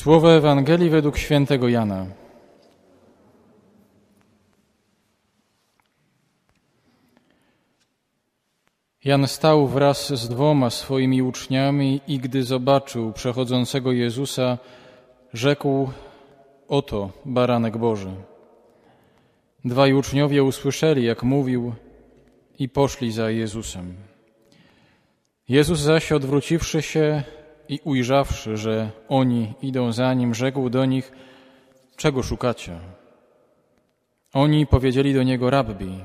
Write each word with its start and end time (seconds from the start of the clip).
Słowo 0.00 0.32
Ewangelii 0.32 0.90
według 0.90 1.18
świętego 1.18 1.68
Jana. 1.68 2.06
Jan 9.04 9.28
stał 9.28 9.66
wraz 9.66 10.12
z 10.14 10.28
dwoma 10.28 10.70
swoimi 10.70 11.22
uczniami 11.22 12.00
i 12.08 12.18
gdy 12.18 12.42
zobaczył 12.44 13.12
przechodzącego 13.12 13.92
Jezusa, 13.92 14.58
rzekł: 15.32 15.90
Oto 16.68 17.10
baranek 17.24 17.78
Boży. 17.78 18.14
Dwaj 19.64 19.92
uczniowie 19.92 20.44
usłyszeli, 20.44 21.04
jak 21.04 21.22
mówił, 21.22 21.74
i 22.58 22.68
poszli 22.68 23.12
za 23.12 23.30
Jezusem. 23.30 23.94
Jezus 25.48 25.80
zaś, 25.80 26.12
odwróciwszy 26.12 26.82
się 26.82 27.22
i 27.70 27.80
ujrzawszy, 27.84 28.56
że 28.56 28.90
oni 29.08 29.54
idą 29.62 29.92
za 29.92 30.14
nim, 30.14 30.34
rzekł 30.34 30.70
do 30.70 30.84
nich: 30.84 31.12
Czego 31.96 32.22
szukacie? 32.22 32.78
Oni 34.32 34.66
powiedzieli 34.66 35.14
do 35.14 35.22
niego: 35.22 35.50
Rabbi, 35.50 36.00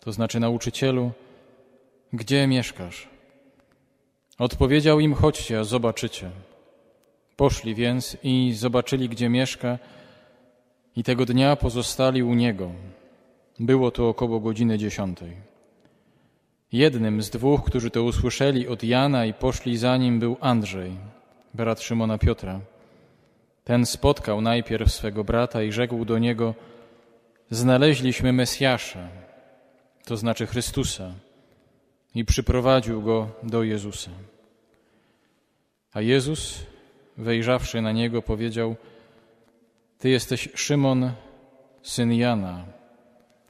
to 0.00 0.12
znaczy 0.12 0.40
nauczycielu, 0.40 1.10
gdzie 2.12 2.46
mieszkasz? 2.46 3.08
Odpowiedział 4.38 5.00
im: 5.00 5.14
Chodźcie, 5.14 5.58
a 5.60 5.64
zobaczycie. 5.64 6.30
Poszli 7.36 7.74
więc 7.74 8.16
i 8.22 8.52
zobaczyli, 8.52 9.08
gdzie 9.08 9.28
mieszka, 9.28 9.78
i 10.96 11.02
tego 11.04 11.24
dnia 11.26 11.56
pozostali 11.56 12.22
u 12.22 12.34
niego. 12.34 12.70
Było 13.60 13.90
to 13.90 14.08
około 14.08 14.40
godziny 14.40 14.78
dziesiątej. 14.78 15.55
Jednym 16.72 17.22
z 17.22 17.30
dwóch, 17.30 17.64
którzy 17.64 17.90
to 17.90 18.02
usłyszeli 18.02 18.68
od 18.68 18.84
Jana 18.84 19.26
i 19.26 19.34
poszli 19.34 19.76
za 19.76 19.96
nim, 19.96 20.20
był 20.20 20.36
Andrzej, 20.40 20.96
brat 21.54 21.80
Szymona 21.80 22.18
Piotra. 22.18 22.60
Ten 23.64 23.86
spotkał 23.86 24.40
najpierw 24.40 24.92
swego 24.92 25.24
brata 25.24 25.62
i 25.62 25.72
rzekł 25.72 26.04
do 26.04 26.18
niego: 26.18 26.54
Znaleźliśmy 27.50 28.32
Mesjasza, 28.32 29.08
to 30.04 30.16
znaczy 30.16 30.46
Chrystusa, 30.46 31.12
i 32.14 32.24
przyprowadził 32.24 33.02
go 33.02 33.28
do 33.42 33.62
Jezusa. 33.62 34.10
A 35.92 36.00
Jezus, 36.00 36.66
wejrzawszy 37.16 37.80
na 37.80 37.92
niego, 37.92 38.22
powiedział: 38.22 38.76
Ty 39.98 40.08
jesteś 40.08 40.48
Szymon, 40.54 41.12
syn 41.82 42.12
Jana. 42.12 42.64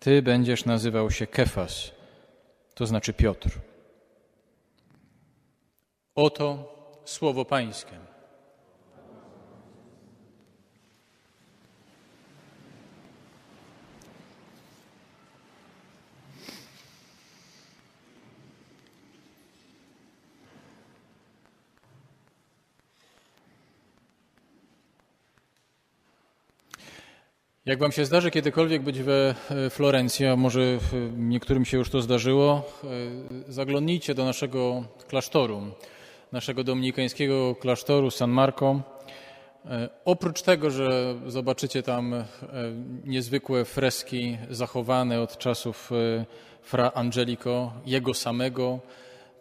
Ty 0.01 0.23
będziesz 0.23 0.65
nazywał 0.65 1.11
się 1.11 1.27
Kefas 1.27 1.96
to 2.77 2.87
znaczy 2.87 3.13
Piotr. 3.13 3.49
Oto 6.15 6.75
słowo 7.05 7.45
Pańskie. 7.45 7.99
Jak 27.67 27.79
Wam 27.79 27.93
się 27.93 28.05
zdarzy 28.05 28.31
kiedykolwiek 28.31 28.83
być 28.83 29.03
we 29.03 29.35
e, 29.51 29.71
Florencji, 29.71 30.27
a 30.27 30.37
może 30.37 30.61
niektórym 31.17 31.65
się 31.65 31.79
już 31.79 31.91
to 31.91 32.03
zdarzyło, 32.03 32.63
e, 32.85 33.53
zaglądnijcie 33.53 34.15
do 34.15 34.25
naszego 34.25 34.85
klasztoru, 35.09 35.63
naszego 36.33 36.65
dominikańskiego 36.65 37.55
klasztoru 37.55 38.11
San 38.11 38.31
Marco. 38.31 38.81
E, 39.65 39.89
oprócz 40.05 40.43
tego, 40.43 40.71
że 40.71 41.15
zobaczycie 41.27 41.83
tam 41.83 42.25
niezwykłe 43.05 43.65
freski 43.65 44.39
zachowane 44.51 45.21
od 45.21 45.39
czasów 45.39 45.91
Fra 46.63 46.91
Angelico, 46.95 47.73
jego 47.87 48.15
samego, 48.15 48.81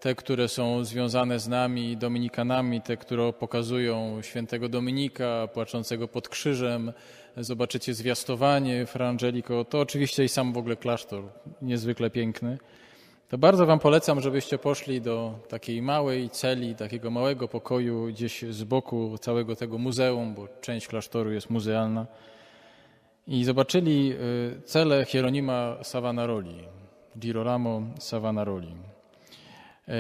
te, 0.06 0.16
które 0.16 0.48
są 0.48 0.84
związane 0.84 1.40
z 1.40 1.48
nami, 1.48 1.98
dominikanami, 1.98 2.82
te, 2.82 2.98
które 2.98 3.34
pokazują 3.34 4.22
świętego 4.22 4.70
Dominika 4.70 5.48
płaczącego 5.54 6.08
pod 6.08 6.30
krzyżem, 6.30 6.94
zobaczycie 7.38 7.94
zwiastowanie 7.94 8.86
Fra 8.86 9.10
Angelico, 9.10 9.66
to 9.66 9.80
oczywiście 9.80 10.24
i 10.24 10.30
sam 10.30 10.54
w 10.54 10.58
ogóle 10.58 10.76
klasztor, 10.76 11.24
niezwykle 11.62 12.10
piękny. 12.10 12.58
To 13.30 13.38
bardzo 13.38 13.66
Wam 13.66 13.80
polecam, 13.80 14.22
żebyście 14.22 14.58
poszli 14.58 15.02
do 15.02 15.40
takiej 15.50 15.82
małej 15.82 16.30
celi, 16.30 16.76
takiego 16.76 17.12
małego 17.12 17.48
pokoju 17.48 18.08
gdzieś 18.08 18.42
z 18.42 18.64
boku 18.64 19.18
całego 19.18 19.56
tego 19.56 19.78
muzeum, 19.78 20.34
bo 20.34 20.48
część 20.62 20.88
klasztoru 20.88 21.32
jest 21.32 21.50
muzealna, 21.50 22.06
i 23.28 23.44
zobaczyli 23.44 24.14
y, 24.58 24.62
celę 24.62 25.06
Hieronima 25.06 25.78
Savanaroli, 25.84 26.64
Girolamo 27.18 27.82
Savanaroli. 28.00 28.95
Y, 29.90 29.94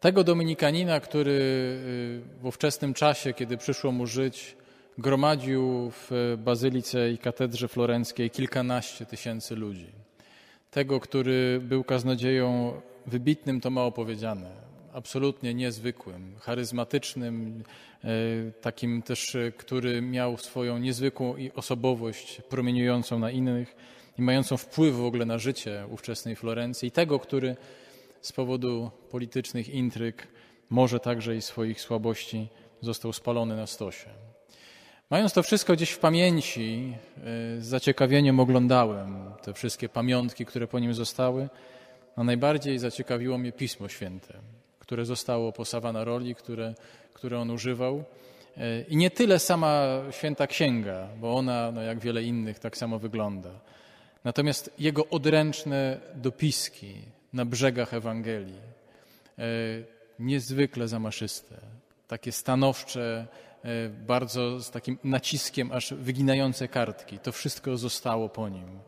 tego 0.00 0.24
dominikanina, 0.24 1.00
który 1.00 1.30
y, 1.30 2.40
w 2.40 2.46
ówczesnym 2.46 2.94
czasie, 2.94 3.32
kiedy 3.32 3.56
przyszło 3.56 3.92
mu 3.92 4.06
żyć, 4.06 4.56
gromadził 4.98 5.90
w 5.90 6.36
bazylice 6.38 7.10
i 7.10 7.18
katedrze 7.18 7.68
florenckiej 7.68 8.30
kilkanaście 8.30 9.06
tysięcy 9.06 9.56
ludzi. 9.56 9.86
Tego, 10.70 11.00
który 11.00 11.60
był 11.62 11.84
kaznodzieją 11.84 12.72
wybitnym, 13.06 13.60
to 13.60 13.70
mało 13.70 13.92
powiedziane, 13.92 14.50
absolutnie 14.92 15.54
niezwykłym, 15.54 16.36
charyzmatycznym, 16.40 17.64
e, 18.04 18.08
takim 18.60 19.02
też, 19.02 19.36
który 19.56 20.02
miał 20.02 20.36
swoją 20.36 20.78
niezwykłą 20.78 21.34
osobowość 21.54 22.40
promieniującą 22.48 23.18
na 23.18 23.30
innych 23.30 23.76
i 24.18 24.22
mającą 24.22 24.56
wpływ 24.56 24.96
w 24.96 25.04
ogóle 25.04 25.24
na 25.24 25.38
życie 25.38 25.86
ówczesnej 25.90 26.36
Florencji. 26.36 26.88
I 26.88 26.90
tego, 26.90 27.18
który 27.18 27.56
z 28.20 28.32
powodu 28.32 28.90
politycznych 29.10 29.68
intryg, 29.68 30.28
może 30.70 31.00
także 31.00 31.36
i 31.36 31.42
swoich 31.42 31.80
słabości, 31.80 32.48
został 32.80 33.12
spalony 33.12 33.56
na 33.56 33.66
stosie. 33.66 34.10
Mając 35.10 35.32
to 35.32 35.42
wszystko 35.42 35.72
gdzieś 35.72 35.90
w 35.90 35.98
pamięci, 35.98 36.94
y, 37.56 37.62
z 37.62 37.66
zaciekawieniem 37.66 38.40
oglądałem 38.40 39.30
te 39.42 39.54
wszystkie 39.54 39.88
pamiątki, 39.88 40.46
które 40.46 40.66
po 40.66 40.78
nim 40.78 40.94
zostały, 40.94 41.48
a 42.16 42.24
najbardziej 42.24 42.78
zaciekawiło 42.78 43.38
mnie 43.38 43.52
Pismo 43.52 43.88
Święte, 43.88 44.34
które 44.78 45.04
zostało 45.04 45.52
po 45.52 45.64
Savanaroli, 45.64 46.34
które, 46.34 46.74
które 47.12 47.38
on 47.38 47.50
używał. 47.50 48.04
Y, 48.56 48.84
I 48.88 48.96
nie 48.96 49.10
tyle 49.10 49.38
sama 49.38 49.86
święta 50.10 50.46
księga, 50.46 51.08
bo 51.20 51.36
ona, 51.36 51.72
no 51.72 51.82
jak 51.82 51.98
wiele 51.98 52.22
innych, 52.22 52.58
tak 52.58 52.76
samo 52.76 52.98
wygląda. 52.98 53.50
Natomiast 54.24 54.70
jego 54.78 55.08
odręczne 55.08 56.00
dopiski 56.14 56.94
na 57.32 57.44
brzegach 57.44 57.94
Ewangelii, 57.94 58.60
y, 59.38 59.42
niezwykle 60.18 60.88
zamaszyste, 60.88 61.56
takie 62.08 62.32
stanowcze, 62.32 63.26
E, 63.64 63.88
bardzo 63.88 64.60
z 64.60 64.70
takim 64.70 64.98
naciskiem, 65.04 65.72
aż 65.72 65.94
wyginające 65.94 66.68
kartki. 66.68 67.18
To 67.18 67.32
wszystko 67.32 67.76
zostało 67.76 68.28
po 68.28 68.48
nim. 68.48 68.78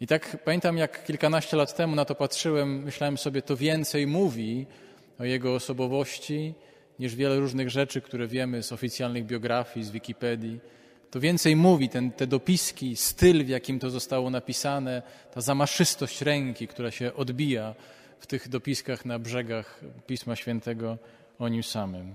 I 0.00 0.06
tak 0.06 0.44
pamiętam, 0.44 0.76
jak 0.76 1.04
kilkanaście 1.04 1.56
lat 1.56 1.76
temu 1.76 1.96
na 1.96 2.04
to 2.04 2.14
patrzyłem, 2.14 2.82
myślałem 2.82 3.18
sobie, 3.18 3.42
to 3.42 3.56
więcej 3.56 4.06
mówi 4.06 4.66
o 5.18 5.24
jego 5.24 5.54
osobowości 5.54 6.54
niż 6.98 7.14
wiele 7.14 7.36
różnych 7.36 7.70
rzeczy, 7.70 8.00
które 8.00 8.26
wiemy 8.26 8.62
z 8.62 8.72
oficjalnych 8.72 9.26
biografii, 9.26 9.86
z 9.86 9.90
Wikipedii. 9.90 10.60
To 11.10 11.20
więcej 11.20 11.56
mówi 11.56 11.88
ten, 11.88 12.10
te 12.10 12.26
dopiski, 12.26 12.96
styl, 12.96 13.44
w 13.44 13.48
jakim 13.48 13.78
to 13.78 13.90
zostało 13.90 14.30
napisane, 14.30 15.02
ta 15.34 15.40
zamaszystość 15.40 16.22
ręki, 16.22 16.68
która 16.68 16.90
się 16.90 17.14
odbija 17.14 17.74
w 18.18 18.26
tych 18.26 18.48
dopiskach 18.48 19.04
na 19.04 19.18
brzegach 19.18 19.80
Pisma 20.06 20.36
Świętego 20.36 20.98
o 21.38 21.48
nim 21.48 21.62
samym. 21.62 22.14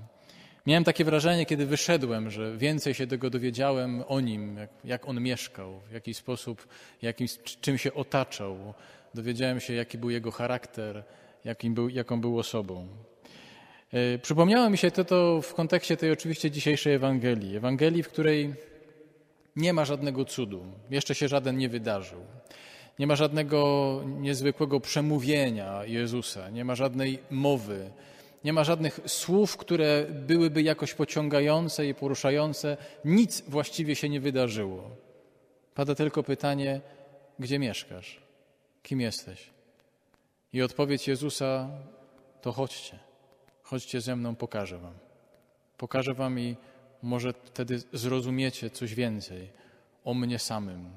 Miałem 0.66 0.84
takie 0.84 1.06
wrażenie, 1.06 1.46
kiedy 1.46 1.66
wyszedłem, 1.66 2.30
że 2.32 2.58
więcej 2.58 2.94
się 2.94 3.08
tego 3.08 3.30
dowiedziałem 3.30 4.04
o 4.08 4.20
nim, 4.20 4.58
jak, 4.58 4.70
jak 4.84 5.08
on 5.10 5.22
mieszkał, 5.22 5.80
w 5.90 5.94
jaki 5.94 6.14
sposób, 6.14 6.68
jakim, 7.02 7.28
czym 7.62 7.78
się 7.78 7.94
otaczał. 7.94 8.74
Dowiedziałem 9.14 9.60
się, 9.60 9.74
jaki 9.74 9.98
był 9.98 10.10
jego 10.10 10.32
charakter, 10.32 11.04
jakim 11.46 11.74
był, 11.74 11.90
jaką 11.90 12.22
był 12.22 12.40
osobą. 12.40 12.88
E, 13.94 14.18
przypomniało 14.20 14.70
mi 14.70 14.78
się 14.78 14.92
to, 14.92 15.06
to 15.06 15.42
w 15.42 15.54
kontekście 15.54 15.98
tej 15.98 16.12
oczywiście 16.12 16.52
dzisiejszej 16.52 16.94
Ewangelii. 16.94 17.58
Ewangelii, 17.58 18.04
w 18.04 18.10
której 18.10 18.54
nie 19.56 19.74
ma 19.74 19.86
żadnego 19.86 20.26
cudu, 20.26 20.66
jeszcze 20.90 21.16
się 21.16 21.28
żaden 21.28 21.58
nie 21.58 21.70
wydarzył. 21.70 22.20
Nie 23.00 23.08
ma 23.08 23.16
żadnego 23.16 24.02
niezwykłego 24.06 24.80
przemówienia 24.80 25.86
Jezusa, 25.86 26.50
nie 26.50 26.66
ma 26.66 26.76
żadnej 26.76 27.20
mowy, 27.32 27.92
nie 28.44 28.54
ma 28.54 28.64
żadnych 28.64 29.00
słów, 29.06 29.58
które 29.58 30.06
byłyby 30.10 30.62
jakoś 30.62 30.94
pociągające 30.94 31.88
i 31.88 31.94
poruszające. 31.94 32.78
Nic 33.06 33.44
właściwie 33.48 33.96
się 33.96 34.10
nie 34.10 34.20
wydarzyło. 34.20 34.90
Pada 35.76 35.96
tylko 35.96 36.24
pytanie, 36.24 36.82
gdzie 37.40 37.60
mieszkasz? 37.60 38.22
Kim 38.84 39.02
jesteś? 39.02 39.50
I 40.54 40.62
odpowiedź 40.62 41.08
Jezusa 41.08 41.70
to 42.42 42.52
chodźcie. 42.52 43.00
Chodźcie 43.64 44.02
ze 44.02 44.16
mną, 44.16 44.36
pokażę 44.36 44.78
wam. 44.78 44.94
Pokażę 45.78 46.14
wam 46.14 46.40
i 46.40 46.56
może 47.06 47.34
wtedy 47.34 47.82
zrozumiecie 47.94 48.70
coś 48.70 48.96
więcej 48.96 49.50
o 50.04 50.14
mnie 50.14 50.40
samym, 50.40 50.90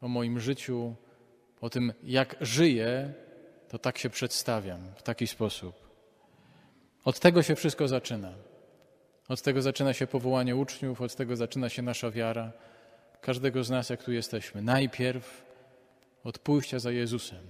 o 0.00 0.08
moim 0.08 0.40
życiu, 0.40 0.94
o 1.60 1.70
tym, 1.70 1.92
jak 2.02 2.36
żyję, 2.40 3.12
to 3.68 3.78
tak 3.78 3.98
się 3.98 4.10
przedstawiam, 4.10 4.80
w 4.96 5.02
taki 5.02 5.26
sposób. 5.26 5.90
Od 7.04 7.20
tego 7.20 7.42
się 7.42 7.56
wszystko 7.56 7.88
zaczyna. 7.88 8.32
Od 9.28 9.42
tego 9.42 9.62
zaczyna 9.62 9.92
się 9.92 10.06
powołanie 10.06 10.56
uczniów, 10.56 11.00
od 11.00 11.14
tego 11.14 11.36
zaczyna 11.36 11.68
się 11.68 11.82
nasza 11.82 12.10
wiara, 12.10 12.52
każdego 13.20 13.64
z 13.64 13.70
nas, 13.70 13.90
jak 13.90 14.04
tu 14.04 14.12
jesteśmy. 14.12 14.62
Najpierw 14.62 15.44
od 16.24 16.38
pójścia 16.38 16.78
za 16.78 16.90
Jezusem, 16.90 17.44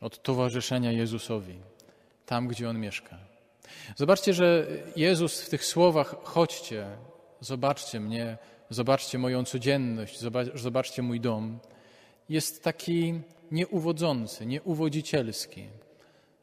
od 0.00 0.22
towarzyszenia 0.22 0.92
Jezusowi, 0.92 1.60
tam, 2.26 2.48
gdzie 2.48 2.68
On 2.70 2.80
mieszka. 2.80 3.18
Zobaczcie, 3.96 4.34
że 4.34 4.66
Jezus 4.96 5.42
w 5.42 5.48
tych 5.48 5.64
słowach: 5.64 6.14
chodźcie, 6.24 6.86
zobaczcie 7.42 8.00
mnie, 8.00 8.38
zobaczcie 8.70 9.18
moją 9.18 9.44
codzienność, 9.44 10.18
zobaczcie 10.54 11.02
mój 11.02 11.20
dom, 11.20 11.58
jest 12.28 12.64
taki 12.64 13.20
nieuwodzący, 13.50 14.46
nieuwodzicielski. 14.46 15.66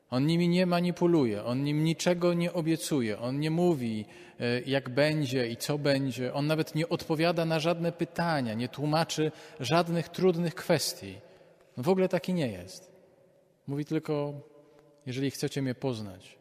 On 0.10 0.26
nimi 0.26 0.50
nie 0.50 0.66
manipuluje, 0.66 1.44
on 1.44 1.64
nim 1.64 1.84
niczego 1.84 2.34
nie 2.34 2.54
obiecuje, 2.54 3.20
on 3.20 3.40
nie 3.40 3.52
mówi, 3.52 4.06
e, 4.40 4.62
jak 4.62 4.90
będzie 4.90 5.48
i 5.48 5.58
co 5.58 5.78
będzie, 5.78 6.34
on 6.34 6.48
nawet 6.48 6.76
nie 6.76 6.90
odpowiada 6.90 7.46
na 7.46 7.60
żadne 7.60 7.92
pytania, 7.92 8.54
nie 8.54 8.70
tłumaczy 8.70 9.32
żadnych 9.60 10.10
trudnych 10.10 10.56
kwestii. 10.56 11.16
W 11.78 11.90
ogóle 11.90 12.10
taki 12.10 12.34
nie 12.34 12.48
jest. 12.48 12.92
Mówi 13.68 13.86
tylko, 13.86 14.34
jeżeli 15.06 15.32
chcecie 15.32 15.62
mnie 15.62 15.76
poznać, 15.76 16.38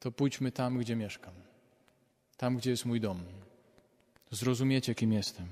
to 0.00 0.12
pójdźmy 0.12 0.52
tam, 0.52 0.78
gdzie 0.78 0.96
mieszkam, 0.96 1.34
tam, 2.36 2.56
gdzie 2.56 2.70
jest 2.70 2.86
mój 2.86 3.00
dom. 3.00 3.22
Zrozumiecie, 4.30 4.94
kim 4.94 5.12
jestem. 5.12 5.46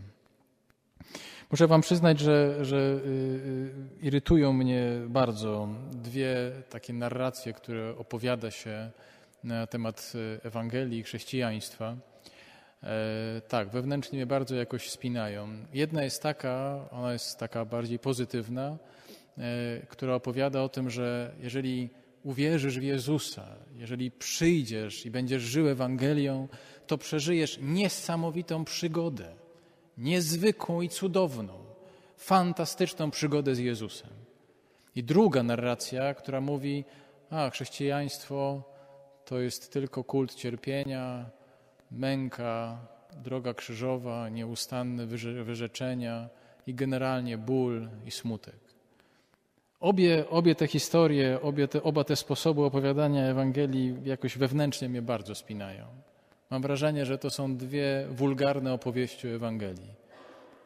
Muszę 1.51 1.67
Wam 1.67 1.81
przyznać, 1.81 2.21
że, 2.21 2.65
że 2.65 2.77
y, 2.77 3.09
y, 3.09 4.07
irytują 4.07 4.53
mnie 4.53 4.91
bardzo 5.09 5.69
dwie 5.93 6.53
takie 6.71 6.93
narracje, 6.93 7.53
które 7.53 7.95
opowiada 7.99 8.51
się 8.51 8.91
na 9.45 9.67
temat 9.67 10.13
y, 10.15 10.41
Ewangelii 10.43 10.99
i 10.99 11.03
chrześcijaństwa. 11.03 11.97
E, 12.83 13.41
tak, 13.49 13.69
wewnętrznie 13.69 14.17
mnie 14.17 14.27
bardzo 14.27 14.55
jakoś 14.57 14.91
spinają. 14.91 15.49
Jedna 15.73 16.03
jest 16.03 16.23
taka, 16.23 16.89
ona 16.91 17.13
jest 17.13 17.39
taka 17.39 17.65
bardziej 17.65 17.99
pozytywna, 17.99 18.79
e, 19.39 19.81
która 19.89 20.15
opowiada 20.15 20.63
o 20.63 20.69
tym, 20.69 20.91
że 20.91 21.35
jeżeli 21.41 21.91
uwierzysz 22.23 22.79
w 22.79 22.83
Jezusa, 22.83 23.47
jeżeli 23.75 24.11
przyjdziesz 24.11 25.07
i 25.07 25.11
będziesz 25.11 25.43
żył 25.43 25.69
Ewangelią, 25.69 26.49
to 26.87 26.99
przeżyjesz 26.99 27.59
niesamowitą 27.63 28.65
przygodę 28.65 29.35
niezwykłą 29.99 30.81
i 30.81 30.89
cudowną, 30.89 31.53
fantastyczną 32.17 33.11
przygodę 33.11 33.55
z 33.55 33.59
Jezusem. 33.59 34.11
I 34.97 35.05
druga 35.05 35.43
narracja, 35.43 36.15
która 36.15 36.41
mówi, 36.41 36.85
a 37.31 37.51
chrześcijaństwo 37.51 38.63
to 39.25 39.41
jest 39.41 39.73
tylko 39.73 40.05
kult 40.05 40.35
cierpienia, 40.35 41.31
męka, 41.91 42.79
droga 43.25 43.55
krzyżowa, 43.55 44.29
nieustanne 44.29 45.07
wyrzeczenia 45.45 46.29
i 46.67 46.75
generalnie 46.75 47.39
ból 47.39 47.89
i 48.07 48.11
smutek. 48.11 48.67
Obie, 49.81 50.25
obie 50.31 50.55
te 50.55 50.67
historie, 50.67 51.41
obie 51.43 51.69
te, 51.69 51.83
oba 51.83 52.05
te 52.05 52.17
sposoby 52.17 52.65
opowiadania 52.65 53.25
Ewangelii 53.25 53.95
jakoś 54.05 54.39
wewnętrznie 54.39 54.89
mnie 54.89 55.03
bardzo 55.03 55.35
spinają. 55.35 55.87
Mam 56.51 56.63
wrażenie, 56.63 57.07
że 57.07 57.19
to 57.19 57.31
są 57.31 57.57
dwie 57.57 58.07
wulgarne 58.11 58.73
opowieści 58.73 59.29
o 59.29 59.31
Ewangelii. 59.31 59.95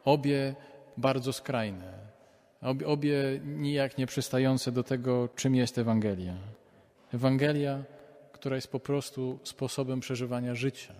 Obie 0.05 0.55
bardzo 0.97 1.33
skrajne, 1.33 1.93
obie, 2.61 2.87
obie 2.87 3.39
nijak 3.45 3.97
nie 3.97 4.07
przystające 4.07 4.71
do 4.71 4.83
tego, 4.83 5.29
czym 5.35 5.55
jest 5.55 5.77
Ewangelia. 5.77 6.33
Ewangelia, 7.13 7.83
która 8.31 8.55
jest 8.55 8.71
po 8.71 8.79
prostu 8.79 9.39
sposobem 9.43 9.99
przeżywania 9.99 10.55
życia, 10.55 10.93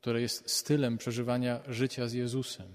która 0.00 0.18
jest 0.18 0.50
stylem 0.50 0.98
przeżywania 0.98 1.60
życia 1.68 2.08
z 2.08 2.12
Jezusem. 2.12 2.66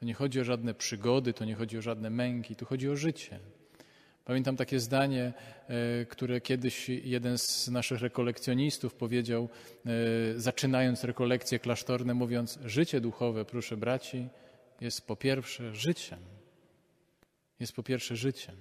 To 0.00 0.06
nie 0.06 0.14
chodzi 0.14 0.40
o 0.40 0.44
żadne 0.44 0.74
przygody, 0.74 1.32
to 1.32 1.44
nie 1.44 1.54
chodzi 1.54 1.78
o 1.78 1.82
żadne 1.82 2.10
męki, 2.10 2.56
tu 2.56 2.66
chodzi 2.66 2.90
o 2.90 2.96
życie. 2.96 3.38
Pamiętam 4.26 4.56
takie 4.56 4.80
zdanie, 4.80 5.32
e, 5.68 6.04
które 6.04 6.40
kiedyś 6.40 6.88
jeden 6.88 7.38
z 7.38 7.68
naszych 7.68 8.00
rekolekcjonistów 8.00 8.94
powiedział, 8.94 9.48
e, 9.86 9.90
zaczynając 10.36 11.04
rekolekcje 11.04 11.58
klasztorne, 11.58 12.14
mówiąc: 12.14 12.58
Życie 12.64 13.00
duchowe, 13.00 13.44
proszę 13.44 13.76
braci, 13.76 14.28
jest 14.80 15.06
po 15.06 15.16
pierwsze 15.16 15.74
życiem. 15.74 16.18
Jest 17.60 17.72
po 17.72 17.82
pierwsze 17.82 18.16
życiem. 18.16 18.54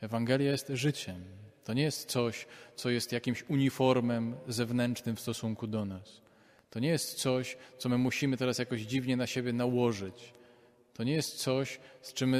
Ewangelia 0.00 0.50
jest 0.50 0.68
życiem. 0.68 1.24
To 1.64 1.72
nie 1.72 1.82
jest 1.82 2.10
coś, 2.10 2.46
co 2.76 2.90
jest 2.90 3.12
jakimś 3.12 3.44
uniformem 3.48 4.36
zewnętrznym 4.48 5.16
w 5.16 5.20
stosunku 5.20 5.66
do 5.66 5.84
nas. 5.84 6.22
To 6.70 6.80
nie 6.80 6.88
jest 6.88 7.14
coś, 7.14 7.56
co 7.78 7.88
my 7.88 7.98
musimy 7.98 8.36
teraz 8.36 8.58
jakoś 8.58 8.80
dziwnie 8.80 9.16
na 9.16 9.26
siebie 9.26 9.52
nałożyć. 9.52 10.32
To 10.94 11.04
nie 11.04 11.12
jest 11.12 11.36
coś, 11.36 11.80
z 12.02 12.12
czym 12.12 12.34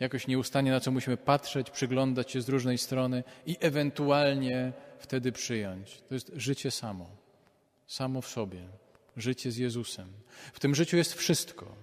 jakoś 0.00 0.26
nieustannie 0.26 0.70
na 0.70 0.80
co 0.80 0.90
musimy 0.90 1.16
patrzeć, 1.16 1.70
przyglądać 1.70 2.30
się 2.30 2.42
z 2.42 2.48
różnej 2.48 2.78
strony 2.78 3.24
i 3.46 3.56
ewentualnie 3.60 4.72
wtedy 4.98 5.32
przyjąć. 5.32 6.02
To 6.08 6.14
jest 6.14 6.32
życie 6.36 6.70
samo, 6.70 7.10
samo 7.86 8.20
w 8.20 8.28
sobie, 8.28 8.60
życie 9.16 9.50
z 9.50 9.56
Jezusem. 9.56 10.08
W 10.52 10.60
tym 10.60 10.74
życiu 10.74 10.96
jest 10.96 11.14
wszystko. 11.14 11.74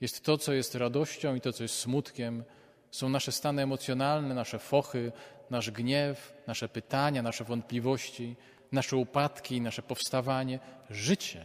Jest 0.00 0.24
to, 0.24 0.38
co 0.38 0.52
jest 0.52 0.74
radością 0.74 1.34
i 1.34 1.40
to, 1.40 1.52
co 1.52 1.62
jest 1.62 1.74
smutkiem. 1.74 2.44
Są 2.90 3.08
nasze 3.08 3.32
stany 3.32 3.62
emocjonalne, 3.62 4.34
nasze 4.34 4.58
fochy, 4.58 5.12
nasz 5.50 5.70
gniew, 5.70 6.34
nasze 6.46 6.68
pytania, 6.68 7.22
nasze 7.22 7.44
wątpliwości, 7.44 8.36
nasze 8.72 8.96
upadki, 8.96 9.60
nasze 9.60 9.82
powstawanie. 9.82 10.58
Życie. 10.90 11.44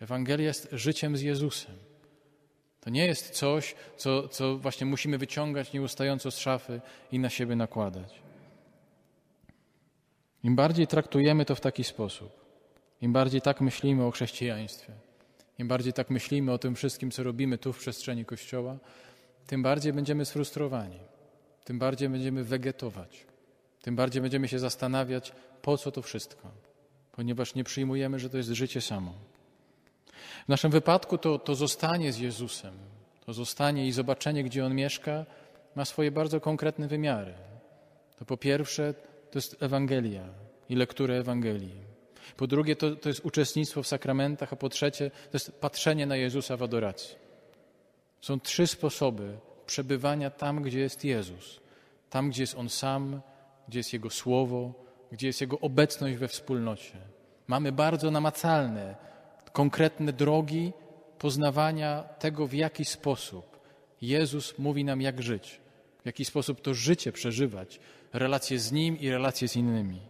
Ewangelia 0.00 0.46
jest 0.46 0.68
życiem 0.72 1.16
z 1.16 1.22
Jezusem. 1.22 1.89
To 2.80 2.90
nie 2.90 3.06
jest 3.06 3.30
coś, 3.30 3.74
co, 3.96 4.28
co 4.28 4.58
właśnie 4.58 4.86
musimy 4.86 5.18
wyciągać 5.18 5.72
nieustająco 5.72 6.30
z 6.30 6.38
szafy 6.38 6.80
i 7.12 7.18
na 7.18 7.30
siebie 7.30 7.56
nakładać. 7.56 8.22
Im 10.42 10.56
bardziej 10.56 10.86
traktujemy 10.86 11.44
to 11.44 11.54
w 11.54 11.60
taki 11.60 11.84
sposób, 11.84 12.30
im 13.00 13.12
bardziej 13.12 13.40
tak 13.40 13.60
myślimy 13.60 14.04
o 14.04 14.10
chrześcijaństwie, 14.10 14.92
im 15.58 15.68
bardziej 15.68 15.92
tak 15.92 16.10
myślimy 16.10 16.52
o 16.52 16.58
tym 16.58 16.74
wszystkim, 16.74 17.10
co 17.10 17.22
robimy 17.22 17.58
tu 17.58 17.72
w 17.72 17.78
przestrzeni 17.78 18.24
Kościoła, 18.24 18.78
tym 19.46 19.62
bardziej 19.62 19.92
będziemy 19.92 20.24
sfrustrowani, 20.24 21.00
tym 21.64 21.78
bardziej 21.78 22.08
będziemy 22.08 22.44
wegetować, 22.44 23.26
tym 23.82 23.96
bardziej 23.96 24.22
będziemy 24.22 24.48
się 24.48 24.58
zastanawiać, 24.58 25.32
po 25.62 25.78
co 25.78 25.92
to 25.92 26.02
wszystko, 26.02 26.50
ponieważ 27.12 27.54
nie 27.54 27.64
przyjmujemy, 27.64 28.18
że 28.18 28.30
to 28.30 28.36
jest 28.36 28.48
życie 28.48 28.80
samo. 28.80 29.29
W 30.44 30.48
naszym 30.48 30.70
wypadku 30.70 31.18
to, 31.18 31.38
to 31.38 31.54
zostanie 31.54 32.12
z 32.12 32.18
Jezusem, 32.18 32.74
to 33.26 33.32
zostanie 33.32 33.86
i 33.86 33.92
zobaczenie, 33.92 34.44
gdzie 34.44 34.66
On 34.66 34.74
mieszka, 34.74 35.26
ma 35.74 35.84
swoje 35.84 36.10
bardzo 36.10 36.40
konkretne 36.40 36.88
wymiary. 36.88 37.34
To 38.18 38.24
po 38.24 38.36
pierwsze, 38.36 38.94
to 39.30 39.38
jest 39.38 39.62
Ewangelia 39.62 40.24
i 40.68 40.76
lektura 40.76 41.14
Ewangelii. 41.14 41.90
Po 42.36 42.46
drugie, 42.46 42.76
to, 42.76 42.96
to 42.96 43.08
jest 43.08 43.24
uczestnictwo 43.24 43.82
w 43.82 43.86
sakramentach, 43.86 44.52
a 44.52 44.56
po 44.56 44.68
trzecie, 44.68 45.10
to 45.10 45.32
jest 45.32 45.60
patrzenie 45.60 46.06
na 46.06 46.16
Jezusa 46.16 46.56
w 46.56 46.62
adoracji. 46.62 47.16
Są 48.20 48.40
trzy 48.40 48.66
sposoby 48.66 49.38
przebywania 49.66 50.30
tam, 50.30 50.62
gdzie 50.62 50.78
jest 50.78 51.04
Jezus. 51.04 51.60
Tam, 52.10 52.30
gdzie 52.30 52.42
jest 52.42 52.54
On 52.54 52.68
sam, 52.68 53.20
gdzie 53.68 53.78
jest 53.78 53.92
Jego 53.92 54.10
Słowo, 54.10 54.72
gdzie 55.12 55.26
jest 55.26 55.40
Jego 55.40 55.58
obecność 55.60 56.16
we 56.16 56.28
wspólnocie. 56.28 56.96
Mamy 57.46 57.72
bardzo 57.72 58.10
namacalne, 58.10 58.96
konkretne 59.52 60.12
drogi 60.12 60.72
poznawania 61.18 62.02
tego, 62.02 62.46
w 62.46 62.54
jaki 62.54 62.84
sposób 62.84 63.60
Jezus 64.02 64.58
mówi 64.58 64.84
nam, 64.84 65.00
jak 65.00 65.22
żyć, 65.22 65.60
w 66.02 66.06
jaki 66.06 66.24
sposób 66.24 66.60
to 66.60 66.74
życie 66.74 67.12
przeżywać, 67.12 67.80
relacje 68.12 68.58
z 68.58 68.72
Nim 68.72 68.98
i 68.98 69.10
relacje 69.10 69.48
z 69.48 69.56
innymi. 69.56 70.00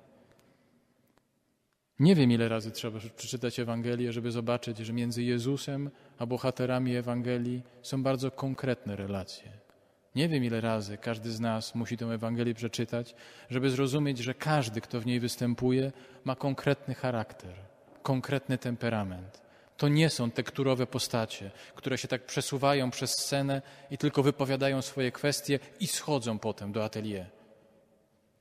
Nie 1.98 2.14
wiem, 2.14 2.32
ile 2.32 2.48
razy 2.48 2.70
trzeba 2.70 2.98
przeczytać 3.16 3.58
Ewangelię, 3.58 4.12
żeby 4.12 4.30
zobaczyć, 4.30 4.78
że 4.78 4.92
między 4.92 5.22
Jezusem 5.22 5.90
a 6.18 6.26
bohaterami 6.26 6.96
Ewangelii 6.96 7.62
są 7.82 8.02
bardzo 8.02 8.30
konkretne 8.30 8.96
relacje. 8.96 9.52
Nie 10.14 10.28
wiem, 10.28 10.44
ile 10.44 10.60
razy 10.60 10.96
każdy 10.96 11.30
z 11.30 11.40
nas 11.40 11.74
musi 11.74 11.96
tę 11.96 12.06
Ewangelię 12.06 12.54
przeczytać, 12.54 13.14
żeby 13.50 13.70
zrozumieć, 13.70 14.18
że 14.18 14.34
każdy, 14.34 14.80
kto 14.80 15.00
w 15.00 15.06
niej 15.06 15.20
występuje, 15.20 15.92
ma 16.24 16.36
konkretny 16.36 16.94
charakter 16.94 17.69
konkretny 18.02 18.58
temperament. 18.58 19.40
To 19.76 19.88
nie 19.88 20.10
są 20.10 20.30
tekturowe 20.30 20.86
postacie, 20.86 21.50
które 21.74 21.98
się 21.98 22.08
tak 22.08 22.26
przesuwają 22.26 22.90
przez 22.90 23.10
scenę 23.10 23.62
i 23.90 23.98
tylko 23.98 24.22
wypowiadają 24.22 24.82
swoje 24.82 25.12
kwestie 25.12 25.58
i 25.80 25.86
schodzą 25.86 26.38
potem 26.38 26.72
do 26.72 26.84
atelier. 26.84 27.26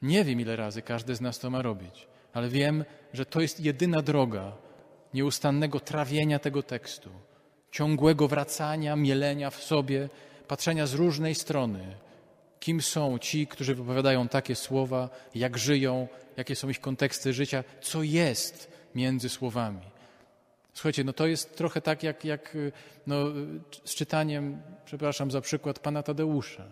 Nie 0.01 0.23
wiem, 0.23 0.41
ile 0.41 0.55
razy 0.55 0.81
każdy 0.81 1.15
z 1.15 1.21
nas 1.21 1.39
to 1.39 1.49
ma 1.49 1.61
robić, 1.61 2.07
ale 2.33 2.49
wiem, 2.49 2.85
że 3.13 3.25
to 3.25 3.41
jest 3.41 3.59
jedyna 3.59 4.01
droga, 4.01 4.51
nieustannego 5.13 5.79
trawienia 5.79 6.39
tego 6.39 6.63
tekstu, 6.63 7.09
ciągłego 7.71 8.27
wracania, 8.27 8.95
mielenia 8.95 9.49
w 9.49 9.63
sobie, 9.63 10.09
patrzenia 10.47 10.87
z 10.87 10.93
różnej 10.93 11.35
strony, 11.35 11.95
kim 12.59 12.81
są 12.81 13.19
ci, 13.19 13.47
którzy 13.47 13.75
wypowiadają 13.75 14.27
takie 14.27 14.55
słowa, 14.55 15.09
jak 15.35 15.57
żyją, 15.57 16.07
jakie 16.37 16.55
są 16.55 16.69
ich 16.69 16.81
konteksty 16.81 17.33
życia, 17.33 17.63
co 17.81 18.03
jest 18.03 18.68
między 18.96 19.29
słowami. 19.29 19.81
Słuchajcie, 20.74 21.03
no 21.03 21.13
to 21.13 21.27
jest 21.27 21.58
trochę 21.58 21.81
tak 21.81 22.03
jak, 22.03 22.25
jak 22.25 22.58
no, 23.08 23.15
z 23.84 23.96
czytaniem, 23.96 24.62
przepraszam 24.86 25.31
za 25.31 25.41
przykład, 25.41 25.79
pana 25.79 26.03
Tadeusza. 26.03 26.63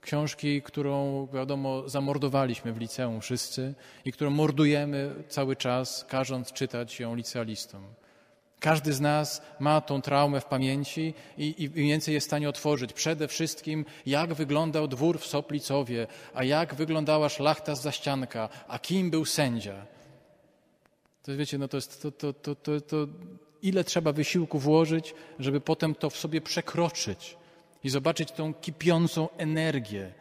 Książki, 0.00 0.62
którą, 0.62 1.26
wiadomo, 1.32 1.88
zamordowaliśmy 1.88 2.72
w 2.72 2.78
liceum 2.78 3.20
wszyscy 3.20 3.74
i 4.04 4.12
którą 4.12 4.30
mordujemy 4.30 5.14
cały 5.28 5.56
czas, 5.56 6.04
każąc 6.08 6.52
czytać 6.52 7.00
ją 7.00 7.14
licealistom. 7.14 7.84
Każdy 8.60 8.92
z 8.92 9.00
nas 9.00 9.42
ma 9.60 9.80
tą 9.80 10.02
traumę 10.02 10.40
w 10.40 10.44
pamięci 10.44 11.14
i, 11.38 11.62
i 11.62 11.68
więcej 11.68 12.14
jest 12.14 12.26
w 12.26 12.30
stanie 12.30 12.48
otworzyć. 12.48 12.92
Przede 12.92 13.28
wszystkim, 13.28 13.84
jak 14.06 14.34
wyglądał 14.34 14.88
dwór 14.88 15.18
w 15.18 15.26
Soplicowie, 15.26 16.06
a 16.34 16.44
jak 16.44 16.74
wyglądała 16.74 17.28
szlachta 17.28 17.74
z 17.74 17.82
zaścianka, 17.82 18.48
a 18.68 18.78
kim 18.78 19.10
był 19.10 19.24
sędzia. 19.24 19.86
To 21.22 21.36
wiecie, 21.36 21.58
no 21.58 21.68
to 21.68 21.76
jest 21.76 22.02
to, 22.02 22.12
to, 22.12 22.32
to, 22.32 22.54
to, 22.54 22.80
to 22.80 22.96
ile 23.62 23.84
trzeba 23.84 24.12
wysiłku 24.12 24.58
włożyć, 24.58 25.14
żeby 25.38 25.60
potem 25.60 25.94
to 25.94 26.10
w 26.10 26.16
sobie 26.16 26.40
przekroczyć 26.40 27.36
i 27.84 27.90
zobaczyć 27.90 28.32
tą 28.32 28.54
kipiącą 28.54 29.28
energię, 29.36 30.12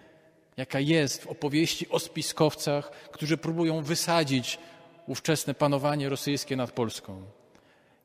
jaka 0.57 0.79
jest 0.79 1.23
w 1.23 1.27
opowieści 1.27 1.89
o 1.89 1.99
spiskowcach, 1.99 2.91
którzy 2.91 3.37
próbują 3.37 3.83
wysadzić 3.83 4.59
ówczesne 5.07 5.53
panowanie 5.53 6.09
rosyjskie 6.09 6.55
nad 6.55 6.71
Polską. 6.71 7.21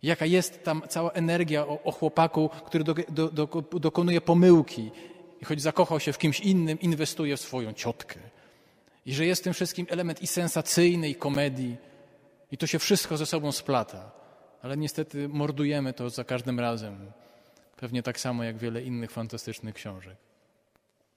Jaka 0.02 0.26
jest 0.26 0.64
tam 0.64 0.82
cała 0.88 1.10
energia 1.10 1.66
o, 1.66 1.82
o 1.82 1.92
chłopaku, 1.92 2.50
który 2.66 2.84
do, 2.84 2.94
do, 3.08 3.28
do, 3.28 3.46
dokonuje 3.80 4.20
pomyłki 4.20 4.90
i 5.42 5.44
choć 5.44 5.62
zakochał 5.62 6.00
się 6.00 6.12
w 6.12 6.18
kimś 6.18 6.40
innym, 6.40 6.80
inwestuje 6.80 7.36
w 7.36 7.40
swoją 7.40 7.72
ciotkę. 7.72 8.20
I 9.06 9.14
że 9.14 9.26
jest 9.26 9.42
w 9.42 9.44
tym 9.44 9.54
wszystkim 9.54 9.86
element 9.90 10.22
i 10.22 10.26
sensacyjny, 10.26 11.08
i 11.08 11.14
komedii. 11.14 11.76
I 12.52 12.58
to 12.58 12.66
się 12.66 12.78
wszystko 12.78 13.16
ze 13.16 13.26
sobą 13.26 13.52
splata. 13.52 14.10
Ale 14.62 14.76
niestety 14.76 15.28
mordujemy 15.28 15.92
to 15.92 16.10
za 16.10 16.24
każdym 16.24 16.60
razem. 16.60 17.12
Pewnie 17.76 18.02
tak 18.02 18.20
samo 18.20 18.44
jak 18.44 18.58
wiele 18.58 18.82
innych 18.82 19.10
fantastycznych 19.10 19.74
książek. 19.74 20.16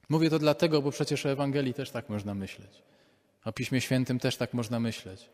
Mówię 0.09 0.29
to 0.29 0.39
dlatego, 0.39 0.81
bo 0.81 0.91
przecież 0.91 1.25
o 1.25 1.29
Ewangelii 1.29 1.73
też 1.73 1.91
tak 1.91 2.09
można 2.09 2.33
myśleć. 2.33 2.81
O 3.45 3.51
Piśmie 3.51 3.81
Świętym 3.81 4.19
też 4.19 4.37
tak 4.37 4.53
można 4.53 4.79
myśleć. 4.79 5.29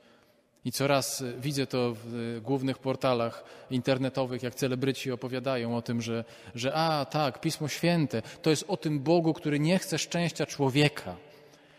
I 0.65 0.71
coraz 0.71 1.23
widzę 1.39 1.67
to 1.67 1.95
w 2.03 2.39
głównych 2.43 2.77
portalach 2.77 3.43
internetowych, 3.71 4.43
jak 4.43 4.55
celebryci 4.55 5.11
opowiadają 5.11 5.77
o 5.77 5.81
tym, 5.81 6.01
że, 6.01 6.23
że 6.55 6.73
a 6.73 7.05
tak, 7.05 7.41
Pismo 7.41 7.67
Święte 7.67 8.21
to 8.41 8.49
jest 8.49 8.65
o 8.67 8.77
tym 8.77 8.99
Bogu, 8.99 9.33
który 9.33 9.59
nie 9.59 9.79
chce 9.79 9.99
szczęścia 9.99 10.45
człowieka, 10.45 11.15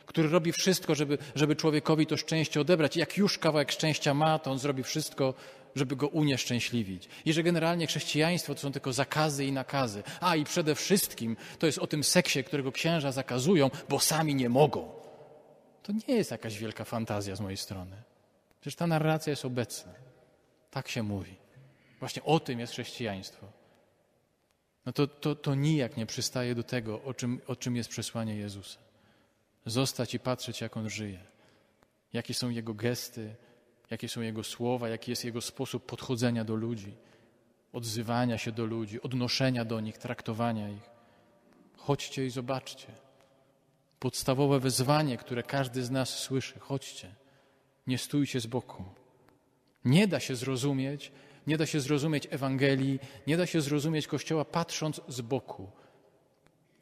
który 0.07 0.29
robi 0.29 0.53
wszystko, 0.53 0.95
żeby, 0.95 1.19
żeby 1.35 1.57
człowiekowi 1.57 2.07
to 2.07 2.17
szczęście 2.17 2.61
odebrać. 2.61 2.97
Jak 2.97 3.17
już 3.17 3.39
kawałek 3.39 3.73
szczęścia 3.73 4.15
ma, 4.15 4.39
to 4.39 4.51
on 4.51 4.59
zrobi 4.59 4.83
wszystko, 4.83 5.35
żeby 5.75 5.97
go 5.97 6.09
unieszczęśliwić. 6.09 7.09
I 7.25 7.33
że 7.33 7.43
generalnie 7.43 7.87
chrześcijaństwo 7.87 8.55
to 8.55 8.61
są 8.61 8.73
tylko 8.73 8.93
zakazy 8.93 9.45
i 9.45 9.53
nakazy. 9.53 10.03
A 10.21 10.37
i 10.37 10.45
przede 10.45 10.75
wszystkim 10.75 11.37
to 11.59 11.67
jest 11.67 11.79
o 11.79 11.87
tym 11.87 12.05
seksie, 12.05 12.45
którego 12.45 12.73
księża 12.73 13.13
zakazują, 13.13 13.71
bo 13.89 14.01
sami 14.01 14.35
nie 14.35 14.49
mogą. 14.49 14.93
To 15.83 15.93
nie 16.09 16.15
jest 16.15 16.31
jakaś 16.31 16.59
wielka 16.59 16.85
fantazja 16.85 17.37
z 17.37 17.41
mojej 17.41 17.57
strony. 17.57 17.97
Przecież 18.61 18.77
ta 18.77 18.87
narracja 18.87 19.31
jest 19.31 19.45
obecna. 19.45 19.93
Tak 20.71 20.89
się 20.89 21.03
mówi. 21.03 21.35
Właśnie 22.01 22.23
o 22.23 22.41
tym 22.41 22.61
jest 22.61 22.73
chrześcijaństwo. 22.73 23.47
No 24.87 24.93
to, 24.93 25.07
to, 25.07 25.35
to 25.35 25.55
nijak 25.55 25.97
nie 25.97 26.07
przystaje 26.07 26.55
do 26.55 26.63
tego, 26.63 27.03
o 27.03 27.15
czym, 27.15 27.41
o 27.47 27.57
czym 27.57 27.77
jest 27.77 27.91
przesłanie 27.91 28.37
Jezusa. 28.37 28.86
Zostać 29.67 30.15
i 30.15 30.19
patrzeć, 30.19 30.61
jak 30.61 30.77
On 30.77 30.91
żyje. 30.91 31.19
Jakie 32.13 32.35
są 32.35 32.51
Jego 32.51 32.75
gesty, 32.75 33.35
jakie 33.91 34.09
są 34.09 34.21
Jego 34.21 34.45
słowa, 34.45 34.89
jaki 34.89 35.11
jest 35.11 35.25
Jego 35.25 35.41
sposób 35.41 35.87
podchodzenia 35.87 36.45
do 36.45 36.55
ludzi, 36.55 36.95
odzywania 37.73 38.39
się 38.39 38.53
do 38.53 38.67
ludzi, 38.67 39.03
odnoszenia 39.03 39.65
do 39.65 39.81
nich, 39.81 39.99
traktowania 39.99 40.69
ich. 40.71 40.91
Chodźcie 41.77 42.27
i 42.27 42.31
zobaczcie. 42.31 42.87
Podstawowe 43.99 44.61
wezwanie, 44.61 45.17
które 45.17 45.43
każdy 45.43 45.85
z 45.85 45.91
nas 45.91 46.19
słyszy. 46.19 46.59
Chodźcie 46.59 47.15
nie 47.87 47.99
stójcie 47.99 48.41
z 48.41 48.47
boku. 48.47 48.85
Nie 49.85 50.09
da 50.09 50.21
się 50.21 50.37
zrozumieć, 50.37 51.13
nie 51.47 51.57
da 51.57 51.67
się 51.67 51.81
zrozumieć 51.81 52.29
Ewangelii, 52.31 52.99
nie 53.27 53.37
da 53.37 53.47
się 53.47 53.61
zrozumieć 53.61 54.07
Kościoła 54.07 54.45
patrząc 54.45 55.01
z 55.09 55.21
boku. 55.21 55.71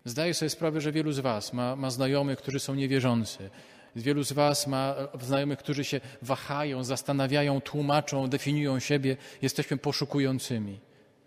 Zdaję 0.05 0.35
sobie 0.35 0.51
sprawę, 0.51 0.81
że 0.81 0.93
wielu 0.93 1.13
z 1.13 1.21
Was 1.21 1.53
ma, 1.53 1.77
ma 1.77 1.91
znajomych, 1.91 2.39
którzy 2.39 2.61
są 2.61 2.75
niewierzący. 2.75 3.51
Wielu 3.97 4.25
z 4.25 4.33
Was 4.33 4.67
ma 4.67 4.95
znajomych, 5.23 5.59
którzy 5.59 5.85
się 5.85 6.01
wahają, 6.23 6.85
zastanawiają, 6.85 7.61
tłumaczą, 7.61 8.29
definiują 8.29 8.79
siebie. 8.79 9.17
Jesteśmy 9.43 9.77
poszukującymi. 9.77 10.81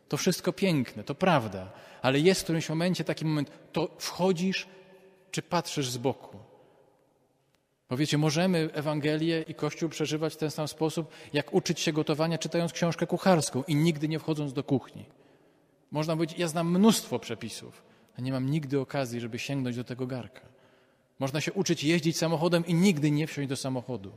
To 0.10 0.17
wszystko 0.17 0.53
piękne, 0.53 1.03
to 1.03 1.15
prawda, 1.15 1.72
ale 2.01 2.19
jest 2.19 2.41
w 2.41 2.43
którymś 2.43 2.69
momencie 2.69 3.03
taki 3.03 3.25
moment, 3.25 3.51
to 3.72 3.96
wchodzisz 4.00 4.67
czy 5.31 5.41
patrzysz 5.41 5.89
z 5.89 5.98
boku. 5.98 6.38
Bo 7.89 7.98
wiecie, 7.98 8.17
możemy 8.17 8.69
Ewangelię 8.74 9.46
i 9.48 9.53
Kościół 9.53 9.89
przeżywać 9.89 10.34
w 10.34 10.38
ten 10.38 10.51
sam 10.51 10.67
sposób, 10.67 11.12
jak 11.34 11.53
uczyć 11.53 11.79
się 11.79 11.93
gotowania, 11.93 12.38
czytając 12.38 12.74
książkę 12.74 13.07
kucharską 13.07 13.63
i 13.67 13.75
nigdy 13.75 14.07
nie 14.07 14.19
wchodząc 14.19 14.53
do 14.53 14.63
kuchni. 14.63 15.05
Można 15.91 16.15
powiedzieć, 16.15 16.39
ja 16.39 16.48
znam 16.48 16.72
mnóstwo 16.72 17.19
przepisów, 17.19 17.87
a 18.17 18.21
nie 18.21 18.31
mam 18.31 18.50
nigdy 18.50 18.79
okazji, 18.79 19.19
żeby 19.19 19.39
sięgnąć 19.39 19.75
do 19.75 19.83
tego 19.83 20.07
garka. 20.07 20.41
Można 21.19 21.41
się 21.41 21.53
uczyć 21.53 21.83
jeździć 21.83 22.17
samochodem 22.17 22.65
i 22.65 22.74
nigdy 22.74 23.12
nie 23.12 23.27
wsiąść 23.27 23.50
do 23.50 23.55
samochodu. 23.55 24.12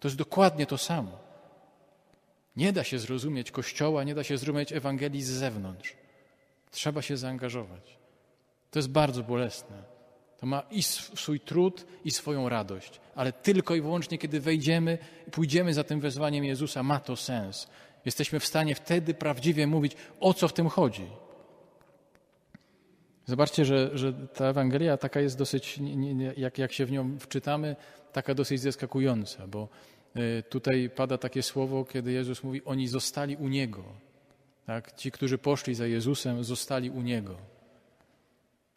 To 0.00 0.08
jest 0.08 0.18
dokładnie 0.18 0.66
to 0.66 0.78
samo. 0.78 1.18
Nie 2.56 2.72
da 2.72 2.84
się 2.84 2.98
zrozumieć 2.98 3.50
Kościoła, 3.50 4.04
nie 4.04 4.14
da 4.14 4.24
się 4.24 4.38
zrozumieć 4.38 4.72
Ewangelii 4.72 5.22
z 5.22 5.28
zewnątrz. 5.28 5.96
Trzeba 6.70 7.02
się 7.02 7.16
zaangażować. 7.16 7.98
To 8.70 8.78
jest 8.78 8.90
bardzo 8.90 9.22
bolesne. 9.22 9.82
To 10.40 10.46
ma 10.46 10.62
i 10.70 10.82
swój 10.82 11.40
trud, 11.40 11.86
i 12.04 12.10
swoją 12.10 12.48
radość. 12.48 13.00
Ale 13.14 13.32
tylko 13.32 13.74
i 13.74 13.80
wyłącznie, 13.80 14.18
kiedy 14.18 14.40
wejdziemy 14.40 14.98
i 15.28 15.30
pójdziemy 15.30 15.74
za 15.74 15.84
tym 15.84 16.00
wezwaniem 16.00 16.44
Jezusa, 16.44 16.82
ma 16.82 17.00
to 17.00 17.16
sens. 17.16 17.68
Jesteśmy 18.04 18.40
w 18.40 18.46
stanie 18.46 18.74
wtedy 18.74 19.14
prawdziwie 19.14 19.66
mówić, 19.66 19.96
o 20.20 20.34
co 20.34 20.48
w 20.48 20.52
tym 20.52 20.68
chodzi. 20.68 21.06
Zobaczcie, 23.26 23.64
że, 23.64 23.90
że 23.94 24.12
ta 24.12 24.46
Ewangelia 24.46 24.96
taka 24.96 25.20
jest 25.20 25.38
dosyć, 25.38 25.80
jak, 26.36 26.58
jak 26.58 26.72
się 26.72 26.86
w 26.86 26.90
nią 26.90 27.18
wczytamy, 27.18 27.76
taka 28.12 28.34
dosyć 28.34 28.60
zaskakująca, 28.60 29.46
bo 29.46 29.68
y, 30.16 30.42
tutaj 30.48 30.90
pada 30.90 31.18
takie 31.18 31.42
słowo, 31.42 31.84
kiedy 31.84 32.12
Jezus 32.12 32.44
mówi, 32.44 32.64
oni 32.64 32.88
zostali 32.88 33.36
u 33.36 33.48
Niego. 33.48 33.84
Tak? 34.66 34.92
Ci, 34.92 35.10
którzy 35.10 35.38
poszli 35.38 35.74
za 35.74 35.86
Jezusem, 35.86 36.44
zostali 36.44 36.90
u 36.90 37.02
Niego. 37.02 37.36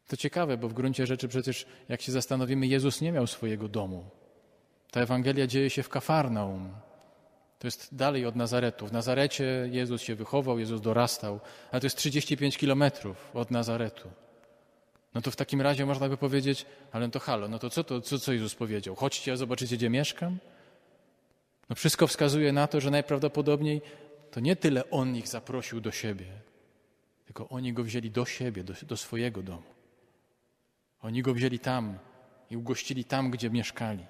To 0.08 0.18
ciekawe, 0.18 0.58
bo 0.58 0.70
w 0.70 0.74
gruncie 0.74 1.06
rzeczy 1.06 1.27
przecież, 1.27 1.65
jak 1.89 2.01
się 2.01 2.12
zastanowimy, 2.12 2.68
Jezus 2.68 3.01
nie 3.01 3.12
miał 3.12 3.27
swojego 3.27 3.68
domu. 3.68 4.06
Ta 4.91 5.01
Ewangelia 5.01 5.48
dzieje 5.48 5.70
się 5.70 5.84
w 5.84 5.89
Kafarnaum. 5.89 6.74
To 7.60 7.68
jest 7.68 7.96
dalej 7.96 8.25
od 8.25 8.36
Nazaretu. 8.36 8.88
W 8.88 8.91
Nazarecie 8.91 9.70
Jezus 9.72 10.01
się 10.01 10.15
wychował, 10.15 10.60
Jezus 10.60 10.82
dorastał, 10.82 11.39
ale 11.72 11.82
to 11.82 11.86
jest 11.86 11.98
35 11.98 12.58
kilometrów 12.58 13.32
od 13.34 13.51
Nazaretu. 13.51 14.10
No 15.13 15.22
to 15.22 15.32
w 15.32 15.36
takim 15.36 15.62
razie 15.62 15.86
można 15.86 16.10
by 16.10 16.18
powiedzieć, 16.18 16.66
ale 16.92 17.10
to 17.10 17.20
halo, 17.20 17.48
no 17.48 17.60
to 17.60 17.70
co, 17.70 17.84
to, 17.84 18.01
co, 18.01 18.20
co 18.20 18.34
Jezus 18.34 18.56
powiedział? 18.56 18.96
Chodźcie, 18.96 19.32
a 19.32 19.36
zobaczycie, 19.36 19.78
gdzie 19.78 19.89
mieszkam? 19.89 20.38
No 21.70 21.75
wszystko 21.75 22.08
wskazuje 22.08 22.51
na 22.54 22.68
to, 22.68 22.82
że 22.82 22.92
najprawdopodobniej 22.92 23.82
to 24.32 24.39
nie 24.39 24.56
tyle 24.56 24.89
On 24.89 25.16
ich 25.16 25.28
zaprosił 25.28 25.82
do 25.82 25.92
siebie, 25.92 26.25
tylko 27.25 27.50
oni 27.50 27.74
Go 27.74 27.84
wzięli 27.84 28.12
do 28.12 28.25
siebie, 28.25 28.63
do, 28.63 28.74
do 28.84 28.98
swojego 28.98 29.42
domu. 29.44 29.63
Oni 31.01 31.22
go 31.22 31.34
wzięli 31.34 31.60
tam 31.60 31.98
i 32.51 32.58
ugościli 32.58 33.06
tam, 33.06 33.32
gdzie 33.32 33.50
mieszkali. 33.50 34.06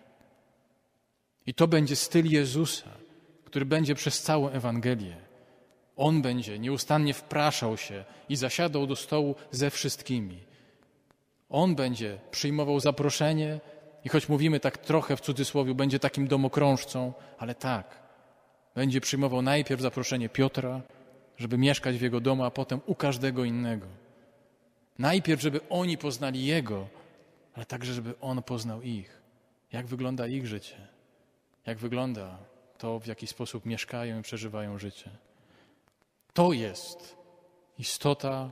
I 1.46 1.54
to 1.54 1.68
będzie 1.68 1.96
styl 1.96 2.32
Jezusa, 2.32 2.90
który 3.46 3.66
będzie 3.66 3.96
przez 3.96 4.22
całą 4.22 4.50
Ewangelię. 4.50 5.16
On 5.96 6.22
będzie 6.22 6.60
nieustannie 6.60 7.14
wpraszał 7.14 7.78
się 7.78 8.06
i 8.30 8.36
zasiadał 8.36 8.88
do 8.88 8.96
stołu 8.96 9.36
ze 9.52 9.70
wszystkimi. 9.70 10.49
On 11.50 11.76
będzie 11.76 12.20
przyjmował 12.32 12.80
zaproszenie 12.80 13.60
i 14.06 14.10
choć 14.10 14.30
mówimy 14.30 14.60
tak 14.60 14.78
trochę 14.78 15.18
w 15.18 15.22
cudzysłowie, 15.22 15.74
będzie 15.74 16.00
takim 16.00 16.28
domokrążcą, 16.28 17.14
ale 17.38 17.56
tak, 17.56 18.00
będzie 18.76 19.02
przyjmował 19.02 19.42
najpierw 19.42 19.82
zaproszenie 19.82 20.30
Piotra, 20.30 20.82
żeby 21.38 21.58
mieszkać 21.58 21.98
w 21.98 22.02
jego 22.02 22.20
domu, 22.22 22.44
a 22.44 22.52
potem 22.52 22.82
u 22.86 22.96
każdego 22.96 23.44
innego. 23.44 23.88
Najpierw, 25.00 25.42
żeby 25.42 25.60
oni 25.70 25.98
poznali 25.98 26.46
Jego, 26.46 26.88
ale 27.54 27.66
także, 27.66 27.94
żeby 27.94 28.14
On 28.22 28.44
poznał 28.44 28.82
ich. 28.82 29.22
Jak 29.72 29.88
wygląda 29.88 30.28
ich 30.28 30.48
życie? 30.48 30.88
Jak 31.66 31.78
wygląda 31.78 32.38
to, 32.78 33.00
w 33.00 33.08
jaki 33.08 33.28
sposób 33.28 33.66
mieszkają 33.66 34.20
i 34.20 34.22
przeżywają 34.22 34.78
życie? 34.78 35.10
To 36.34 36.54
jest 36.54 37.16
istota 37.80 38.52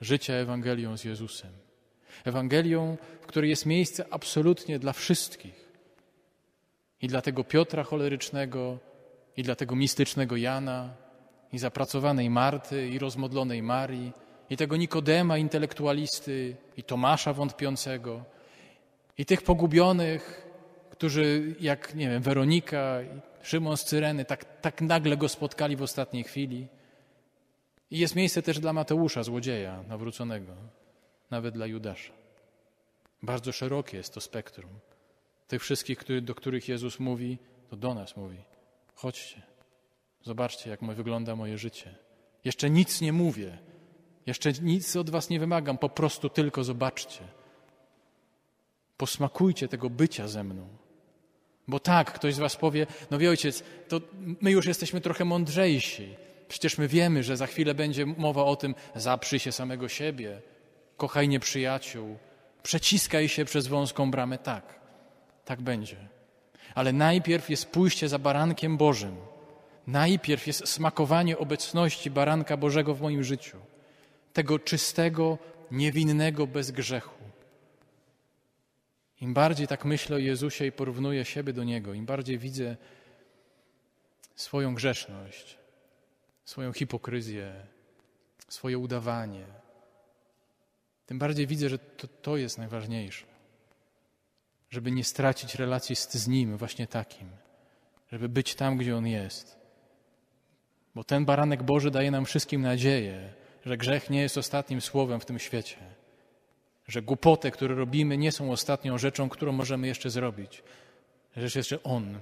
życia 0.00 0.34
Ewangelią 0.34 0.96
z 0.96 1.04
Jezusem. 1.04 1.52
Ewangelią, 2.24 2.96
w 3.20 3.26
której 3.26 3.50
jest 3.50 3.66
miejsce 3.66 4.04
absolutnie 4.10 4.78
dla 4.78 4.92
wszystkich. 4.92 5.72
I 7.02 7.08
dla 7.08 7.22
tego 7.22 7.44
Piotra 7.44 7.82
cholerycznego, 7.82 8.78
i 9.36 9.42
dla 9.42 9.54
tego 9.54 9.76
mistycznego 9.76 10.36
Jana, 10.36 10.94
i 11.52 11.58
zapracowanej 11.58 12.30
Marty, 12.30 12.88
i 12.88 12.98
rozmodlonej 12.98 13.62
Marii, 13.62 14.12
i 14.50 14.56
tego 14.56 14.76
Nikodema 14.76 15.38
intelektualisty, 15.38 16.56
i 16.76 16.82
Tomasza 16.82 17.32
wątpiącego, 17.32 18.24
i 19.18 19.26
tych 19.26 19.42
pogubionych, 19.42 20.48
którzy 20.90 21.54
jak, 21.60 21.94
nie 21.94 22.10
wiem, 22.10 22.22
Weronika, 22.22 22.98
Szymon 23.42 23.76
z 23.76 23.84
Cyreny, 23.84 24.24
tak, 24.24 24.60
tak 24.60 24.80
nagle 24.80 25.16
go 25.16 25.28
spotkali 25.28 25.76
w 25.76 25.82
ostatniej 25.82 26.24
chwili. 26.24 26.66
I 27.90 27.98
jest 27.98 28.16
miejsce 28.16 28.42
też 28.42 28.58
dla 28.58 28.72
Mateusza, 28.72 29.22
złodzieja 29.22 29.84
nawróconego, 29.88 30.52
nawet 31.32 31.54
dla 31.54 31.66
Judasza. 31.66 32.12
Bardzo 33.22 33.52
szerokie 33.52 33.96
jest 33.96 34.14
to 34.14 34.20
spektrum. 34.20 34.70
Tych 35.48 35.62
wszystkich, 35.62 35.98
do 36.22 36.34
których 36.34 36.68
Jezus 36.68 37.00
mówi, 37.00 37.38
to 37.70 37.76
do 37.76 37.94
nas 37.94 38.16
mówi. 38.16 38.38
Chodźcie, 38.94 39.42
zobaczcie, 40.22 40.70
jak 40.70 40.84
wygląda 40.84 41.36
moje 41.36 41.58
życie. 41.58 41.94
Jeszcze 42.44 42.70
nic 42.70 43.00
nie 43.00 43.12
mówię, 43.12 43.58
jeszcze 44.26 44.52
nic 44.52 44.96
od 44.96 45.10
was 45.10 45.30
nie 45.30 45.40
wymagam, 45.40 45.78
po 45.78 45.88
prostu 45.88 46.28
tylko 46.28 46.64
zobaczcie. 46.64 47.24
Posmakujcie 48.96 49.68
tego 49.68 49.90
bycia 49.90 50.28
ze 50.28 50.44
mną. 50.44 50.68
Bo 51.68 51.80
tak, 51.80 52.12
ktoś 52.12 52.34
z 52.34 52.38
was 52.38 52.56
powie, 52.56 52.86
no 53.10 53.18
wie 53.18 53.30
ojciec, 53.30 53.64
to 53.88 54.00
my 54.40 54.50
już 54.50 54.66
jesteśmy 54.66 55.00
trochę 55.00 55.24
mądrzejsi. 55.24 56.14
Przecież 56.48 56.78
my 56.78 56.88
wiemy, 56.88 57.22
że 57.22 57.36
za 57.36 57.46
chwilę 57.46 57.74
będzie 57.74 58.06
mowa 58.06 58.44
o 58.44 58.56
tym, 58.56 58.74
zaprzyj 58.94 59.38
się 59.38 59.52
samego 59.52 59.88
siebie, 59.88 60.42
kochaj 61.02 61.28
nieprzyjaciół, 61.28 62.18
przeciskaj 62.62 63.28
się 63.28 63.44
przez 63.44 63.66
wąską 63.66 64.10
bramę. 64.10 64.38
Tak, 64.38 64.80
tak 65.44 65.62
będzie. 65.62 65.96
Ale 66.74 66.92
najpierw 66.92 67.50
jest 67.50 67.66
pójście 67.70 68.08
za 68.08 68.18
barankiem 68.18 68.76
Bożym. 68.76 69.16
Najpierw 69.86 70.46
jest 70.46 70.68
smakowanie 70.68 71.38
obecności 71.38 72.10
baranka 72.10 72.56
Bożego 72.56 72.94
w 72.94 73.00
moim 73.00 73.24
życiu. 73.24 73.58
Tego 74.32 74.58
czystego, 74.58 75.38
niewinnego, 75.70 76.46
bez 76.46 76.70
grzechu. 76.70 77.22
Im 79.20 79.34
bardziej 79.34 79.66
tak 79.66 79.84
myślę 79.84 80.16
o 80.16 80.18
Jezusie 80.18 80.66
i 80.66 80.72
porównuję 80.72 81.24
siebie 81.24 81.52
do 81.52 81.64
Niego, 81.64 81.94
im 81.94 82.06
bardziej 82.06 82.38
widzę 82.38 82.76
swoją 84.36 84.74
grzeszność, 84.74 85.58
swoją 86.44 86.72
hipokryzję, 86.72 87.54
swoje 88.48 88.78
udawanie, 88.78 89.61
tym 91.06 91.18
bardziej 91.18 91.46
widzę, 91.46 91.68
że 91.68 91.78
to, 91.78 92.08
to 92.08 92.36
jest 92.36 92.58
najważniejsze. 92.58 93.26
Żeby 94.70 94.90
nie 94.90 95.04
stracić 95.04 95.54
relacji 95.54 95.96
z, 95.96 96.14
z 96.14 96.28
Nim 96.28 96.56
właśnie 96.56 96.86
takim, 96.86 97.28
żeby 98.12 98.28
być 98.28 98.54
tam, 98.54 98.76
gdzie 98.76 98.96
On 98.96 99.06
jest. 99.06 99.58
Bo 100.94 101.04
ten 101.04 101.24
baranek 101.24 101.62
Boży 101.62 101.90
daje 101.90 102.10
nam 102.10 102.24
wszystkim 102.24 102.62
nadzieję, 102.62 103.32
że 103.64 103.76
grzech 103.76 104.10
nie 104.10 104.22
jest 104.22 104.38
ostatnim 104.38 104.80
słowem 104.80 105.20
w 105.20 105.24
tym 105.24 105.38
świecie 105.38 105.76
że 106.88 107.02
głupoty, 107.02 107.50
które 107.50 107.74
robimy, 107.74 108.18
nie 108.18 108.32
są 108.32 108.52
ostatnią 108.52 108.98
rzeczą, 108.98 109.28
którą 109.28 109.52
możemy 109.52 109.86
jeszcze 109.86 110.10
zrobić. 110.10 110.62
Jest 111.36 111.56
jeszcze 111.56 111.82
On, 111.82 112.18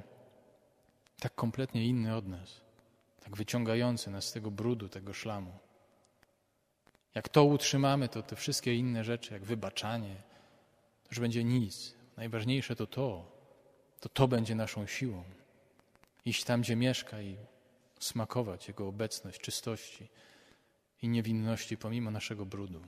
tak 1.21 1.35
kompletnie 1.35 1.87
inny 1.87 2.17
od 2.17 2.29
nas, 2.29 2.61
tak 3.25 3.37
wyciągający 3.37 4.11
nas 4.11 4.25
z 4.25 4.33
tego 4.33 4.51
brudu, 4.51 4.89
tego 4.89 5.13
szlamu. 5.13 5.53
Jak 7.14 7.29
to 7.29 7.45
utrzymamy, 7.45 8.08
to 8.08 8.23
te 8.23 8.37
wszystkie 8.37 8.75
inne 8.75 9.04
rzeczy, 9.04 9.32
jak 9.35 9.45
wybaczanie, 9.45 10.15
to 11.02 11.08
już 11.11 11.21
będzie 11.21 11.45
nic. 11.45 11.95
Najważniejsze 12.17 12.76
to 12.76 12.87
to. 12.87 13.30
To 14.00 14.08
to 14.08 14.28
będzie 14.28 14.54
naszą 14.54 14.87
siłą. 14.87 15.25
Iść 16.25 16.45
tam, 16.45 16.61
gdzie 16.61 16.76
mieszka 16.76 17.23
i 17.23 17.37
smakować 18.00 18.69
Jego 18.69 18.89
obecność, 18.89 19.41
czystości 19.41 20.08
i 21.02 21.08
niewinności 21.08 21.76
pomimo 21.76 22.11
naszego 22.11 22.47
brudu. 22.47 22.80